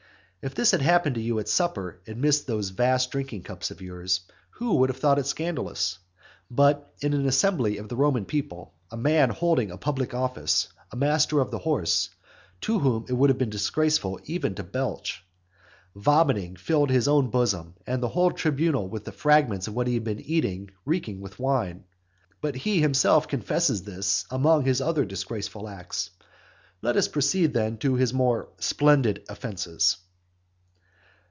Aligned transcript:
If 0.43 0.55
this 0.55 0.71
had 0.71 0.81
happened 0.81 1.13
to 1.13 1.21
you 1.21 1.37
at 1.37 1.47
supper 1.47 2.01
amid 2.07 2.33
those 2.47 2.69
vast 2.69 3.11
drinking 3.11 3.43
cups 3.43 3.69
of 3.69 3.79
yours, 3.79 4.21
who 4.49 4.73
would 4.77 4.89
not 4.89 4.95
have 4.95 4.99
thought 4.99 5.19
it 5.19 5.27
scandalous? 5.27 5.99
But 6.49 6.95
in 6.99 7.13
an 7.13 7.27
assembly 7.27 7.77
of 7.77 7.89
the 7.89 7.95
Roman 7.95 8.25
people, 8.25 8.73
a 8.89 8.97
man 8.97 9.29
holding 9.29 9.69
a 9.69 9.77
public 9.77 10.15
office, 10.15 10.69
a 10.91 10.95
master 10.95 11.39
of 11.41 11.51
the 11.51 11.59
horse, 11.59 12.09
to 12.61 12.79
whom 12.79 13.05
it 13.07 13.13
would 13.13 13.29
have 13.29 13.37
been 13.37 13.51
disgraceful 13.51 14.19
even 14.25 14.55
to 14.55 14.63
belch, 14.63 15.23
vomiting 15.95 16.55
filled 16.55 16.89
his 16.89 17.07
own 17.07 17.29
bosom 17.29 17.75
and 17.85 18.01
the 18.01 18.09
whole 18.09 18.31
tribunal 18.31 18.89
with 18.89 19.13
fragments 19.13 19.67
of 19.67 19.75
what 19.75 19.85
he 19.85 19.93
had 19.93 20.03
been 20.03 20.21
eating 20.21 20.71
reeking 20.85 21.21
with 21.21 21.37
wine. 21.37 21.83
But 22.41 22.55
he 22.55 22.81
himself 22.81 23.27
confesses 23.27 23.83
this 23.83 24.25
among 24.31 24.65
his 24.65 24.81
other 24.81 25.05
disgraceful 25.05 25.69
acts. 25.69 26.09
Let 26.81 26.97
us 26.97 27.07
proceed 27.07 27.53
to 27.81 27.93
his 27.93 28.11
more 28.11 28.47
splendid 28.57 29.23
offences. 29.29 29.97